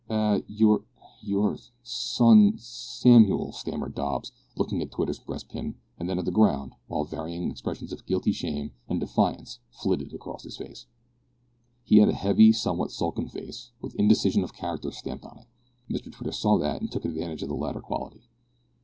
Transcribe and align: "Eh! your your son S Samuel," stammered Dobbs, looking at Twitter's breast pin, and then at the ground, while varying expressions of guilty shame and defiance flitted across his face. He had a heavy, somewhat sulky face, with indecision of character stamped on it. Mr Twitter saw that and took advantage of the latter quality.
"Eh! 0.09 0.41
your 0.47 0.83
your 1.21 1.55
son 1.83 2.53
S 2.55 2.63
Samuel," 2.63 3.51
stammered 3.51 3.93
Dobbs, 3.93 4.31
looking 4.55 4.81
at 4.81 4.89
Twitter's 4.89 5.19
breast 5.19 5.47
pin, 5.47 5.75
and 5.99 6.09
then 6.09 6.17
at 6.17 6.25
the 6.25 6.31
ground, 6.31 6.73
while 6.87 7.03
varying 7.03 7.51
expressions 7.51 7.93
of 7.93 8.07
guilty 8.07 8.31
shame 8.31 8.71
and 8.89 8.99
defiance 8.99 9.59
flitted 9.69 10.11
across 10.11 10.41
his 10.41 10.57
face. 10.57 10.87
He 11.83 11.97
had 11.97 12.09
a 12.09 12.13
heavy, 12.13 12.51
somewhat 12.51 12.89
sulky 12.91 13.27
face, 13.27 13.69
with 13.79 13.93
indecision 13.93 14.43
of 14.43 14.55
character 14.55 14.89
stamped 14.89 15.23
on 15.23 15.37
it. 15.37 15.47
Mr 15.87 16.11
Twitter 16.11 16.31
saw 16.31 16.57
that 16.57 16.81
and 16.81 16.91
took 16.91 17.05
advantage 17.05 17.43
of 17.43 17.49
the 17.49 17.55
latter 17.55 17.79
quality. 17.81 18.21